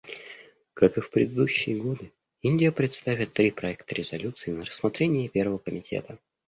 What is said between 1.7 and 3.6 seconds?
годы, Индия представит три